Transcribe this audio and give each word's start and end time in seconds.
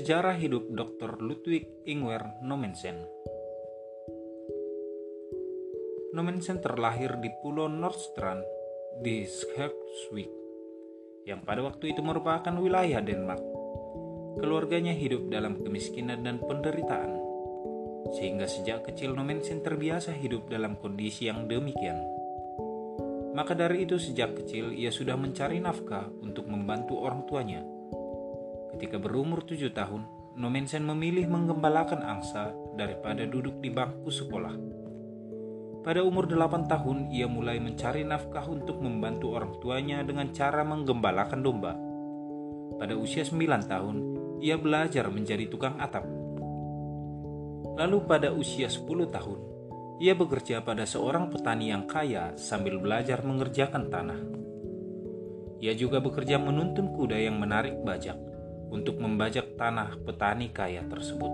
Sejarah 0.00 0.32
hidup 0.32 0.72
Dr. 0.72 1.20
Ludwig 1.20 1.84
Ingwer 1.84 2.24
Nommensen 2.40 3.04
Nommensen 6.16 6.56
terlahir 6.64 7.20
di 7.20 7.28
Pulau 7.44 7.68
Nordstrand 7.68 8.40
di 9.04 9.28
Schleswig 9.28 10.32
yang 11.28 11.44
pada 11.44 11.60
waktu 11.60 11.92
itu 11.92 12.00
merupakan 12.00 12.48
wilayah 12.56 13.04
Denmark. 13.04 13.44
Keluarganya 14.40 14.96
hidup 14.96 15.28
dalam 15.28 15.60
kemiskinan 15.60 16.24
dan 16.24 16.40
penderitaan, 16.40 17.20
sehingga 18.16 18.48
sejak 18.48 18.88
kecil 18.88 19.12
Nommensen 19.12 19.60
terbiasa 19.60 20.16
hidup 20.16 20.48
dalam 20.48 20.80
kondisi 20.80 21.28
yang 21.28 21.44
demikian. 21.44 22.00
Maka 23.36 23.52
dari 23.52 23.84
itu 23.84 24.00
sejak 24.00 24.32
kecil 24.32 24.72
ia 24.72 24.88
sudah 24.88 25.20
mencari 25.20 25.60
nafkah 25.60 26.08
untuk 26.24 26.48
membantu 26.48 27.04
orang 27.04 27.28
tuanya– 27.28 27.60
Ketika 28.80 28.96
berumur 28.96 29.44
tujuh 29.44 29.76
tahun, 29.76 30.08
Nomensen 30.40 30.88
memilih 30.88 31.28
menggembalakan 31.28 32.00
angsa 32.00 32.48
daripada 32.80 33.28
duduk 33.28 33.60
di 33.60 33.68
bangku 33.68 34.08
sekolah. 34.08 34.56
Pada 35.84 36.00
umur 36.00 36.24
delapan 36.24 36.64
tahun, 36.64 37.12
ia 37.12 37.28
mulai 37.28 37.60
mencari 37.60 38.08
nafkah 38.08 38.48
untuk 38.48 38.80
membantu 38.80 39.36
orang 39.36 39.52
tuanya 39.60 40.00
dengan 40.00 40.32
cara 40.32 40.64
menggembalakan 40.64 41.44
domba. 41.44 41.76
Pada 42.80 42.96
usia 42.96 43.20
sembilan 43.20 43.68
tahun, 43.68 43.96
ia 44.40 44.56
belajar 44.56 45.12
menjadi 45.12 45.44
tukang 45.52 45.76
atap. 45.76 46.08
Lalu 47.76 47.98
pada 48.08 48.32
usia 48.32 48.72
sepuluh 48.72 49.12
tahun, 49.12 49.44
ia 50.00 50.16
bekerja 50.16 50.64
pada 50.64 50.88
seorang 50.88 51.28
petani 51.28 51.68
yang 51.68 51.84
kaya 51.84 52.32
sambil 52.40 52.80
belajar 52.80 53.20
mengerjakan 53.28 53.92
tanah. 53.92 54.20
Ia 55.60 55.76
juga 55.76 56.00
bekerja 56.00 56.40
menuntun 56.40 56.96
kuda 56.96 57.20
yang 57.20 57.36
menarik 57.36 57.76
bajak 57.84 58.29
untuk 58.70 59.02
membajak 59.02 59.58
tanah 59.58 59.98
petani 60.06 60.54
kaya 60.54 60.86
tersebut. 60.86 61.30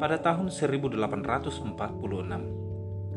Pada 0.00 0.16
tahun 0.18 0.48
1846, 0.50 1.78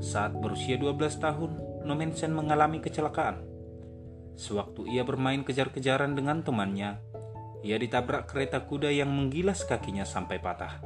saat 0.04 0.34
berusia 0.36 0.76
12 0.76 1.18
tahun, 1.18 1.52
Nomensen 1.82 2.30
mengalami 2.38 2.78
kecelakaan. 2.78 3.42
Sewaktu 4.38 4.86
ia 4.86 5.02
bermain 5.02 5.42
kejar-kejaran 5.42 6.14
dengan 6.14 6.46
temannya, 6.46 7.02
ia 7.62 7.78
ditabrak 7.78 8.26
kereta 8.30 8.66
kuda 8.66 8.90
yang 8.90 9.10
menggilas 9.10 9.66
kakinya 9.66 10.06
sampai 10.06 10.42
patah. 10.42 10.82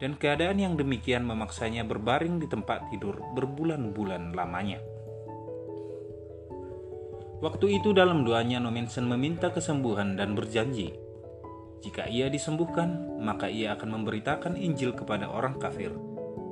Dan 0.00 0.16
keadaan 0.16 0.56
yang 0.56 0.74
demikian 0.76 1.26
memaksanya 1.26 1.84
berbaring 1.84 2.40
di 2.40 2.48
tempat 2.48 2.88
tidur 2.88 3.20
berbulan-bulan 3.36 4.32
lamanya. 4.32 4.80
Waktu 7.38 7.78
itu 7.78 7.94
dalam 7.94 8.26
doanya 8.26 8.58
Nomensen 8.58 9.06
meminta 9.06 9.54
kesembuhan 9.54 10.18
dan 10.18 10.34
berjanji, 10.34 10.90
jika 11.78 12.10
ia 12.10 12.26
disembuhkan, 12.26 13.14
maka 13.22 13.46
ia 13.46 13.78
akan 13.78 14.02
memberitakan 14.02 14.58
Injil 14.58 14.90
kepada 14.90 15.30
orang 15.30 15.54
kafir. 15.62 15.94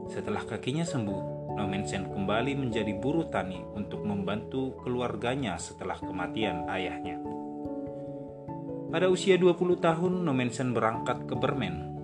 Setelah 0.06 0.46
kakinya 0.46 0.86
sembuh, 0.86 1.50
Nomensen 1.58 2.06
kembali 2.06 2.54
menjadi 2.54 2.94
buruh 2.94 3.26
tani 3.26 3.58
untuk 3.74 4.06
membantu 4.06 4.78
keluarganya 4.86 5.58
setelah 5.58 5.98
kematian 5.98 6.70
ayahnya. 6.70 7.18
Pada 8.86 9.10
usia 9.10 9.34
20 9.34 9.82
tahun, 9.82 10.22
Nomensen 10.22 10.70
berangkat 10.70 11.26
ke 11.26 11.34
Bermen, 11.34 11.98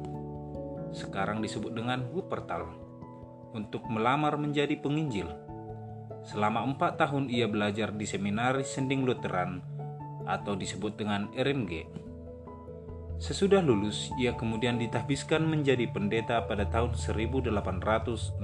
sekarang 0.90 1.38
disebut 1.38 1.70
dengan 1.70 2.10
Wuppertal, 2.10 2.66
untuk 3.54 3.86
melamar 3.86 4.34
menjadi 4.34 4.74
penginjil. 4.82 5.30
Selama 6.22 6.62
empat 6.62 7.02
tahun 7.02 7.26
ia 7.26 7.50
belajar 7.50 7.90
di 7.90 8.06
seminari 8.06 8.62
Sending 8.62 9.02
Lutheran 9.02 9.58
atau 10.22 10.54
disebut 10.54 10.94
dengan 10.94 11.26
RMG. 11.34 11.82
Sesudah 13.18 13.58
lulus, 13.62 14.10
ia 14.18 14.34
kemudian 14.34 14.78
ditahbiskan 14.78 15.46
menjadi 15.46 15.86
pendeta 15.90 16.46
pada 16.46 16.64
tahun 16.66 16.94
1861. 16.94 18.42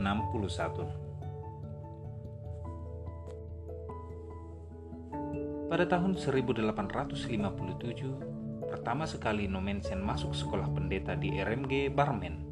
Pada 5.69 5.84
tahun 5.84 6.17
1857, 6.17 8.71
pertama 8.71 9.05
sekali 9.06 9.47
Nomensen 9.47 10.03
masuk 10.03 10.34
sekolah 10.34 10.67
pendeta 10.75 11.15
di 11.15 11.38
RMG 11.38 11.94
Barmen 11.94 12.47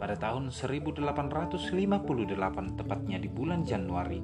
pada 0.00 0.16
tahun 0.16 0.48
1858 0.48 1.04
tepatnya 2.80 3.20
di 3.20 3.28
bulan 3.28 3.68
Januari, 3.68 4.16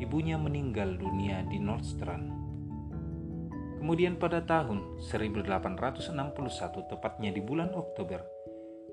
ibunya 0.00 0.40
meninggal 0.40 0.96
dunia 0.96 1.44
di 1.52 1.60
Nordstrand. 1.60 2.32
Kemudian 3.76 4.16
pada 4.16 4.40
tahun 4.40 5.04
1861 5.04 6.88
tepatnya 6.88 7.28
di 7.28 7.44
bulan 7.44 7.76
Oktober, 7.76 8.24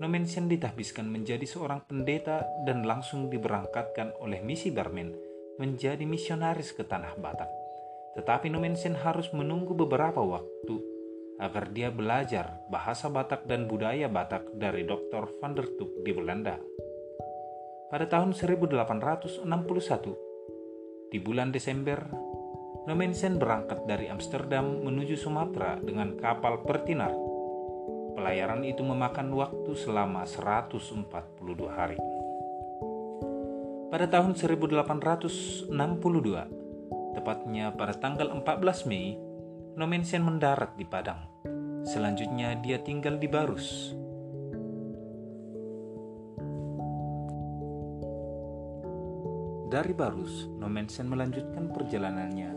Nomensen 0.04 0.52
ditahbiskan 0.52 1.08
menjadi 1.08 1.48
seorang 1.48 1.88
pendeta 1.88 2.44
dan 2.68 2.84
langsung 2.84 3.32
diberangkatkan 3.32 4.20
oleh 4.20 4.44
misi 4.44 4.76
Barmen 4.76 5.16
menjadi 5.56 6.04
misionaris 6.04 6.76
ke 6.76 6.84
Tanah 6.84 7.16
Batak. 7.16 7.48
Tetapi 8.20 8.52
Nomensen 8.52 8.96
harus 8.96 9.32
menunggu 9.32 9.72
beberapa 9.72 10.20
waktu 10.20 10.99
agar 11.40 11.72
dia 11.72 11.88
belajar 11.88 12.60
bahasa 12.68 13.08
Batak 13.08 13.48
dan 13.48 13.66
budaya 13.66 14.12
Batak 14.12 14.52
dari 14.60 14.84
Dr. 14.84 15.40
van 15.40 15.56
der 15.56 15.72
Tuk 15.80 16.04
di 16.04 16.12
Belanda. 16.12 16.60
Pada 17.90 18.06
tahun 18.06 18.36
1861, 18.36 19.50
di 21.10 21.18
bulan 21.18 21.50
Desember, 21.50 22.06
Nomensen 22.86 23.42
berangkat 23.42 23.86
dari 23.90 24.10
Amsterdam 24.10 24.82
menuju 24.86 25.18
Sumatera 25.18 25.78
dengan 25.82 26.14
kapal 26.18 26.62
Pertinar. 26.66 27.14
Pelayaran 28.14 28.66
itu 28.66 28.82
memakan 28.86 29.30
waktu 29.34 29.72
selama 29.78 30.26
142 30.28 31.70
hari. 31.70 31.98
Pada 33.90 34.06
tahun 34.06 34.38
1862, 34.38 35.74
tepatnya 37.18 37.74
pada 37.74 37.94
tanggal 37.98 38.30
14 38.38 38.86
Mei 38.86 39.18
Nomensen 39.78 40.26
mendarat 40.26 40.76
di 40.76 40.84
Padang. 40.84 41.29
Selanjutnya 41.90 42.54
dia 42.62 42.78
tinggal 42.78 43.18
di 43.18 43.26
Barus. 43.26 43.98
Dari 49.74 49.90
Barus, 49.98 50.46
Nomensen 50.62 51.10
melanjutkan 51.10 51.74
perjalanannya 51.74 52.52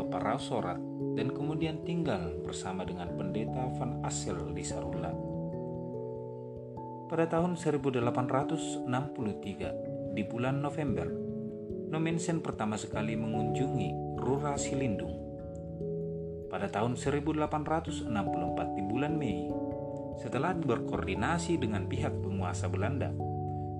ke 0.00 0.02
Parasorat 0.08 0.80
dan 1.20 1.36
kemudian 1.36 1.84
tinggal 1.84 2.32
bersama 2.40 2.88
dengan 2.88 3.12
pendeta 3.12 3.68
Van 3.76 4.00
Assel 4.08 4.40
di 4.56 4.64
Sarula. 4.64 5.12
Pada 7.12 7.28
tahun 7.28 7.60
1863, 7.60 10.16
di 10.16 10.22
bulan 10.24 10.64
November, 10.64 11.12
Nomensen 11.92 12.40
pertama 12.40 12.80
sekali 12.80 13.20
mengunjungi 13.20 14.16
Rura 14.16 14.56
Silindung 14.56 15.21
pada 16.52 16.68
tahun 16.68 17.00
1864 17.00 18.12
di 18.76 18.84
bulan 18.84 19.16
Mei. 19.16 19.48
Setelah 20.20 20.52
berkoordinasi 20.52 21.56
dengan 21.56 21.88
pihak 21.88 22.12
penguasa 22.20 22.68
Belanda, 22.68 23.08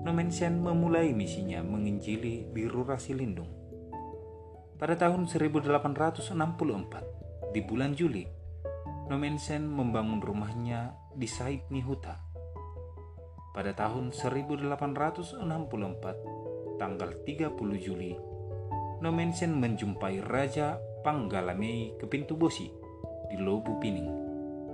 Nomensen 0.02 0.58
memulai 0.64 1.12
misinya 1.12 1.60
menginjili 1.60 2.48
Biru 2.48 2.88
Rasilindung. 2.88 3.52
Pada 4.80 4.96
tahun 4.96 5.28
1864, 5.28 7.52
di 7.52 7.60
bulan 7.60 7.92
Juli, 7.92 8.24
Nomensen 9.12 9.68
membangun 9.68 10.24
rumahnya 10.24 10.96
di 11.12 11.28
Said 11.28 11.68
Nihuta. 11.68 12.24
Pada 13.52 13.76
tahun 13.76 14.16
1864, 14.16 15.44
tanggal 16.80 17.10
30 17.20 17.52
Juli, 17.78 18.16
Nomensen 19.04 19.60
menjumpai 19.60 20.24
Raja 20.24 20.80
Panggalamei 21.02 21.98
ke 21.98 22.06
pintu 22.06 22.38
Bosi 22.38 22.70
di 23.26 23.34
Lobu 23.34 23.74
Pining. 23.82 24.06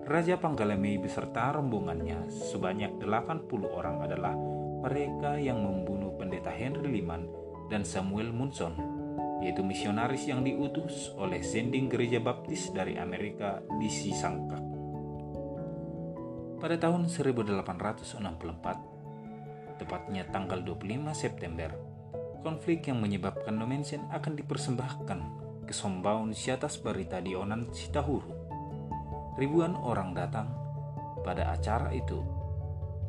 Raja 0.04 0.36
Panggalamei 0.36 1.00
beserta 1.00 1.48
rombongannya 1.56 2.28
sebanyak 2.28 3.00
80 3.00 3.48
orang 3.64 4.04
adalah 4.04 4.36
mereka 4.84 5.40
yang 5.40 5.64
membunuh 5.64 6.12
pendeta 6.20 6.52
Henry 6.52 7.00
Liman 7.00 7.24
dan 7.72 7.80
Samuel 7.80 8.28
Munson, 8.28 8.76
yaitu 9.40 9.64
misionaris 9.64 10.28
yang 10.28 10.44
diutus 10.44 11.16
oleh 11.16 11.40
sending 11.40 11.88
gereja 11.88 12.20
baptis 12.20 12.76
dari 12.76 13.00
Amerika 13.00 13.64
di 13.80 13.88
Sisangka. 13.88 14.60
Pada 16.60 16.76
tahun 16.76 17.08
1864, 17.08 19.80
tepatnya 19.80 20.28
tanggal 20.28 20.60
25 20.60 21.08
September, 21.16 21.72
konflik 22.44 22.84
yang 22.84 23.00
menyebabkan 23.00 23.56
Nomensen 23.56 24.04
akan 24.12 24.36
dipersembahkan 24.36 25.47
ke 25.68 25.76
Sombaun 25.76 26.32
si 26.32 26.48
atas 26.48 26.80
berita 26.80 27.20
di 27.20 27.36
Onan 27.36 27.68
Sitahuru. 27.76 28.32
Ribuan 29.36 29.76
orang 29.76 30.16
datang 30.16 30.48
pada 31.20 31.52
acara 31.52 31.92
itu. 31.92 32.24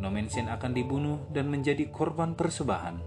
Nomensen 0.04 0.52
akan 0.52 0.76
dibunuh 0.76 1.24
dan 1.32 1.48
menjadi 1.48 1.88
korban 1.88 2.36
persembahan. 2.36 3.00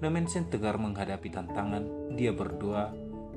Nomensen 0.00 0.48
tegar 0.48 0.80
menghadapi 0.80 1.28
tantangan. 1.28 2.16
Dia 2.16 2.32
berdoa, 2.32 2.88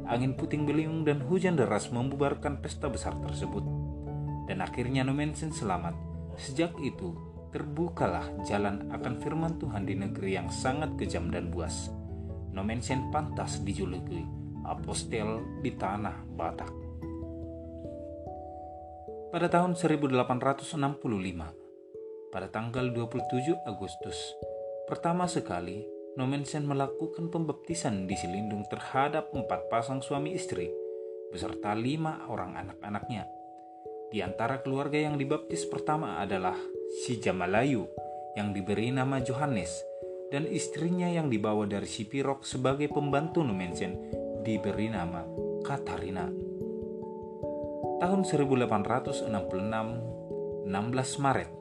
angin 0.07 0.39
puting 0.39 0.63
beliung 0.63 1.03
dan 1.03 1.19
hujan 1.27 1.59
deras 1.59 1.91
membubarkan 1.91 2.63
pesta 2.63 2.87
besar 2.87 3.19
tersebut. 3.19 3.91
dan 4.43 4.59
akhirnya 4.59 5.07
Nomensen 5.07 5.55
selamat. 5.55 5.95
Sejak 6.35 6.75
itu, 6.83 7.15
terbukalah 7.55 8.43
jalan 8.43 8.91
akan 8.91 9.15
firman 9.23 9.55
Tuhan 9.55 9.87
di 9.87 9.95
negeri 9.95 10.35
yang 10.35 10.51
sangat 10.51 10.99
kejam 10.99 11.31
dan 11.31 11.47
buas. 11.47 11.87
Nomensen 12.51 13.07
pantas 13.07 13.63
dijuluki 13.63 14.42
apostel 14.65 15.43
di 15.59 15.71
tanah 15.75 16.23
Batak. 16.27 16.71
Pada 19.33 19.49
tahun 19.49 19.73
1865, 19.73 20.77
pada 22.29 22.47
tanggal 22.53 22.85
27 22.93 23.65
Agustus, 23.65 24.17
pertama 24.85 25.25
sekali 25.25 25.89
Nomensen 26.13 26.69
melakukan 26.69 27.33
pembaptisan 27.33 28.05
di 28.05 28.13
Silindung 28.13 28.69
terhadap 28.69 29.33
empat 29.33 29.65
pasang 29.73 29.97
suami 30.05 30.37
istri 30.37 30.69
beserta 31.33 31.73
lima 31.73 32.29
orang 32.29 32.53
anak-anaknya. 32.53 33.25
Di 34.13 34.21
antara 34.21 34.61
keluarga 34.61 35.01
yang 35.01 35.17
dibaptis 35.17 35.65
pertama 35.65 36.21
adalah 36.21 36.53
si 37.01 37.17
Jamalayu 37.17 37.89
yang 38.37 38.53
diberi 38.53 38.93
nama 38.93 39.17
Johannes 39.17 39.73
dan 40.29 40.45
istrinya 40.45 41.09
yang 41.09 41.33
dibawa 41.33 41.65
dari 41.65 41.89
Sipirok 41.89 42.45
sebagai 42.45 42.93
pembantu 42.93 43.41
Numensen 43.41 44.21
diberi 44.43 44.91
nama 44.91 45.23
Katarina. 45.63 46.27
Tahun 48.03 48.21
1866, 48.27 49.31
16 49.31 51.23
Maret, 51.23 51.51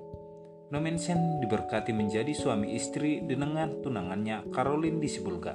Nomensen 0.75 1.39
diberkati 1.39 1.95
menjadi 1.95 2.35
suami 2.35 2.75
istri 2.75 3.23
dengan 3.23 3.79
tunangannya 3.87 4.51
Caroline 4.51 4.99
di 4.99 5.07
Sibulga. 5.07 5.55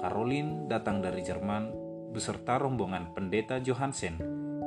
Caroline 0.00 0.64
datang 0.64 1.04
dari 1.04 1.20
Jerman 1.20 1.76
beserta 2.16 2.56
rombongan 2.56 3.12
pendeta 3.12 3.60
Johansen 3.60 4.16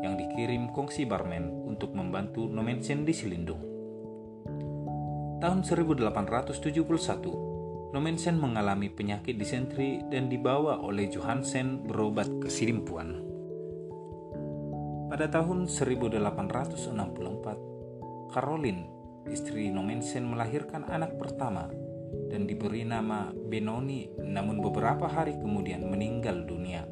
yang 0.05 0.13
dikirim 0.13 0.69
Kongsi 0.69 1.09
Barmen 1.09 1.49
untuk 1.65 1.97
membantu 1.97 2.45
Nomensen 2.45 3.01
di 3.01 3.17
Silindung. 3.17 3.65
Tahun 5.41 5.59
1871, 5.65 7.52
Nomensen 7.93 8.41
mengalami 8.41 8.89
penyakit 8.89 9.37
disentri 9.37 10.01
dan 10.09 10.25
dibawa 10.25 10.81
oleh 10.81 11.13
Johansen 11.13 11.85
berobat 11.85 12.25
ke 12.41 12.49
Sidimpuan. 12.49 13.21
Pada 15.13 15.29
tahun 15.29 15.69
1864, 15.69 18.33
Caroline, 18.33 18.89
istri 19.29 19.69
Nomensen 19.69 20.25
melahirkan 20.25 20.89
anak 20.89 21.21
pertama 21.21 21.69
dan 22.33 22.49
diberi 22.49 22.81
nama 22.81 23.29
Benoni 23.29 24.09
namun 24.25 24.57
beberapa 24.57 25.05
hari 25.05 25.37
kemudian 25.37 25.85
meninggal 25.85 26.49
dunia. 26.49 26.89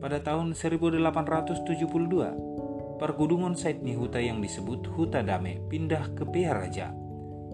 Pada 0.00 0.24
tahun 0.24 0.56
1872, 0.56 2.96
pergunungan 2.96 3.52
Said 3.52 3.84
Nihuta 3.84 4.24
yang 4.24 4.40
disebut 4.40 4.88
Huta 4.96 5.20
Dame 5.20 5.60
pindah 5.68 6.16
ke 6.16 6.24
Raja. 6.48 6.96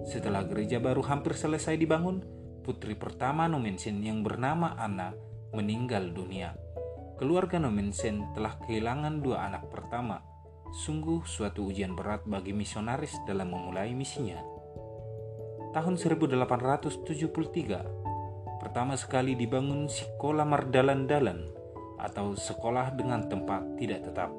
Setelah 0.02 0.42
gereja 0.46 0.78
baru 0.82 1.02
hampir 1.06 1.38
selesai 1.38 1.78
dibangun, 1.78 2.26
putri 2.66 2.98
pertama 2.98 3.46
Nomensen 3.46 4.02
yang 4.02 4.26
bernama 4.26 4.74
Anna 4.74 5.14
meninggal 5.54 6.10
dunia. 6.10 6.58
Keluarga 7.22 7.62
Nomensen 7.62 8.34
telah 8.34 8.58
kehilangan 8.66 9.22
dua 9.22 9.46
anak 9.46 9.70
pertama. 9.70 10.18
Sungguh 10.72 11.28
suatu 11.28 11.68
ujian 11.68 11.92
berat 11.94 12.24
bagi 12.24 12.56
misionaris 12.56 13.12
dalam 13.28 13.52
memulai 13.52 13.92
misinya. 13.92 14.40
Tahun 15.72 15.96
1873, 15.96 18.60
pertama 18.60 18.96
sekali 18.96 19.36
dibangun 19.36 19.88
sekolah 19.88 20.44
Mardalan-Dalan 20.44 21.40
atau 22.02 22.34
sekolah 22.34 22.98
dengan 22.98 23.30
tempat 23.30 23.78
tidak 23.78 24.10
tetap. 24.10 24.34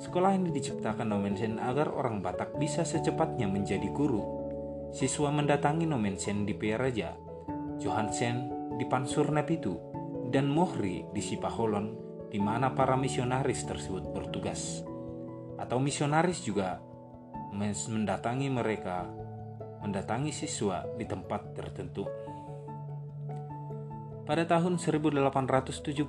Sekolah 0.00 0.34
ini 0.34 0.50
diciptakan 0.50 1.06
Nomensen 1.06 1.62
agar 1.62 1.86
orang 1.92 2.18
Batak 2.18 2.58
bisa 2.58 2.82
secepatnya 2.82 3.46
menjadi 3.46 3.86
guru. 3.94 4.43
Siswa 4.94 5.34
mendatangi 5.34 5.90
Nomensen 5.90 6.46
di 6.46 6.54
Piaraja, 6.54 7.18
Johansen 7.82 8.46
di 8.78 8.86
Pansur 8.86 9.26
Napitu, 9.34 9.74
dan 10.30 10.46
Mohri 10.46 11.02
di 11.10 11.18
Sipaholon 11.18 11.98
di 12.30 12.38
mana 12.38 12.78
para 12.78 12.94
misionaris 12.94 13.66
tersebut 13.66 14.14
bertugas. 14.14 14.86
Atau 15.58 15.82
misionaris 15.82 16.46
juga 16.46 16.78
mendatangi 17.50 18.46
mereka, 18.46 19.10
mendatangi 19.82 20.30
siswa 20.30 20.86
di 20.94 21.02
tempat 21.10 21.58
tertentu. 21.58 22.06
Pada 24.22 24.46
tahun 24.46 24.78
1875, 24.78 26.06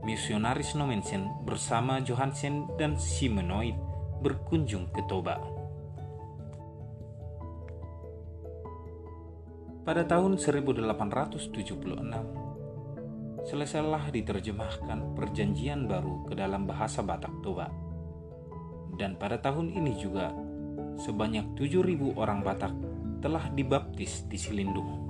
misionaris 0.00 0.72
Nomensen 0.72 1.28
bersama 1.44 2.00
Johansen 2.00 2.72
dan 2.80 2.96
Simenoid 2.96 3.76
berkunjung 4.24 4.88
ke 4.96 5.04
Toba. 5.04 5.55
Pada 9.86 10.02
tahun 10.02 10.34
1876, 10.34 11.46
selesailah 13.46 14.10
diterjemahkan 14.10 15.14
perjanjian 15.14 15.86
baru 15.86 16.26
ke 16.26 16.34
dalam 16.34 16.66
bahasa 16.66 17.06
Batak 17.06 17.30
Toba. 17.46 17.70
Dan 18.98 19.14
pada 19.14 19.38
tahun 19.38 19.70
ini 19.70 19.94
juga, 19.94 20.34
sebanyak 20.98 21.54
7.000 21.54 22.18
orang 22.18 22.42
Batak 22.42 22.74
telah 23.22 23.46
dibaptis 23.54 24.26
di 24.26 24.34
Silindung. 24.34 25.06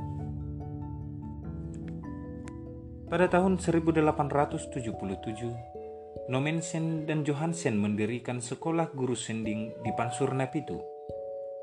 Pada 3.08 3.32
tahun 3.32 3.56
1877, 3.56 6.28
Nomensen 6.28 7.08
dan 7.08 7.24
Johansen 7.24 7.80
mendirikan 7.80 8.44
sekolah 8.44 8.92
guru 8.92 9.16
sending 9.16 9.72
di 9.80 9.88
Pansur 9.96 10.36
Napitu. 10.36 10.95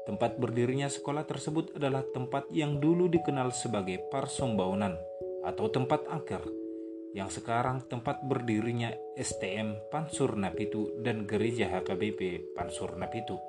Tempat 0.03 0.35
berdirinya 0.35 0.91
sekolah 0.91 1.23
tersebut 1.23 1.79
adalah 1.79 2.03
tempat 2.03 2.51
yang 2.51 2.83
dulu 2.83 3.07
dikenal 3.07 3.55
sebagai 3.55 4.03
Parsombaunan 4.11 4.99
atau 5.47 5.71
tempat 5.71 6.03
angker, 6.11 6.43
yang 7.15 7.31
sekarang 7.31 7.87
tempat 7.87 8.19
berdirinya 8.27 8.91
STM 9.15 9.79
Pansur 9.87 10.35
Napitu 10.35 10.91
dan 10.99 11.23
Gereja 11.23 11.71
HKBP 11.71 12.51
Pansur 12.57 12.99
Napitu. 12.99 13.39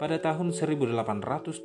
Pada 0.00 0.18
tahun 0.18 0.50
1877, 0.50 1.64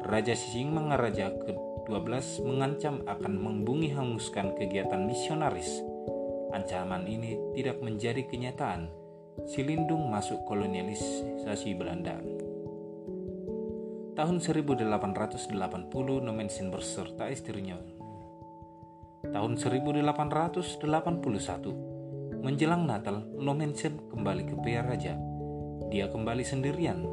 Raja 0.00 0.34
Sising 0.34 0.72
Mangaraja 0.72 1.30
ke 1.36 1.52
12 1.86 2.46
mengancam 2.46 3.02
akan 3.04 3.34
membungi 3.34 3.90
hanguskan 3.94 4.54
kegiatan 4.54 5.04
misionaris. 5.04 5.82
Ancaman 6.50 7.06
ini 7.06 7.38
tidak 7.54 7.78
menjadi 7.78 8.26
kenyataan. 8.26 8.99
Silindung 9.46 10.10
masuk 10.10 10.42
kolonialisasi 10.44 11.78
Belanda. 11.78 12.18
Tahun 14.18 14.36
1880 14.42 14.90
Nomensen 16.20 16.68
berserta 16.68 17.30
istrinya. 17.30 17.78
Tahun 19.24 19.52
1881 19.54 22.42
menjelang 22.42 22.82
Natal 22.84 23.22
Nomensen 23.38 24.10
kembali 24.10 24.42
ke 24.50 24.58
Raja. 24.82 25.14
Dia 25.88 26.10
kembali 26.10 26.42
sendirian. 26.42 27.06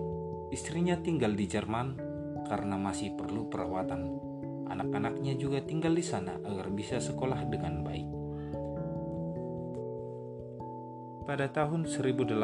Istrinya 0.49 0.97
tinggal 0.99 1.37
di 1.37 1.45
Jerman 1.45 2.01
karena 2.47 2.79
masih 2.79 3.19
perlu 3.19 3.51
perawatan 3.51 4.27
Anak-anaknya 4.67 5.39
juga 5.39 5.63
tinggal 5.63 5.95
di 5.95 6.03
sana 6.03 6.35
agar 6.43 6.67
bisa 6.75 6.99
sekolah 6.99 7.47
dengan 7.47 7.87
baik. 7.87 8.16
Pada 11.27 11.51
tahun 11.51 11.83
1881, 11.91 12.39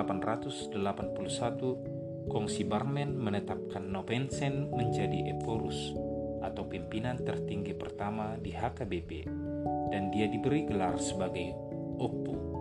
Kongsi 2.28 2.68
Barmen 2.68 3.16
menetapkan 3.16 3.80
Nopensen 3.80 4.68
menjadi 4.75 5.32
Eporus 5.32 5.96
atau 6.44 6.68
pimpinan 6.68 7.16
tertinggi 7.24 7.72
pertama 7.72 8.36
di 8.36 8.52
HKBP 8.52 9.24
dan 9.88 10.12
dia 10.12 10.28
diberi 10.28 10.68
gelar 10.68 11.00
sebagai 11.00 11.56
Opu 11.96 12.53